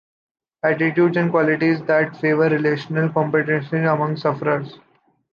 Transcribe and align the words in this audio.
Attitudes 0.63 1.15
and 1.15 1.29
qualities 1.29 1.83
that 1.83 2.17
favor 2.17 2.49
relational 2.49 3.09
competencies 3.09 3.93
among 3.93 4.17
sufferers. 4.17 4.79